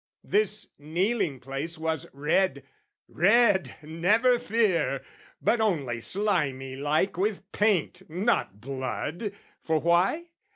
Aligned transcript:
This 0.23 0.69
kneeling 0.79 1.39
place 1.39 1.77
was 1.77 2.07
red, 2.11 2.63
red, 3.07 3.75
never 3.83 4.39
fear! 4.39 5.03
But 5.43 5.61
only 5.61 6.01
slimy 6.01 6.75
like 6.75 7.17
with 7.19 7.43
paint, 7.51 8.01
not 8.09 8.59
blood, 8.59 9.31
For 9.61 9.79
why? 9.79 10.29